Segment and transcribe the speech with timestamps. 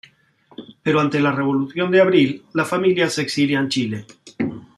[0.81, 4.07] Pero ante la revolución de abril, la familia se exilia en Chile.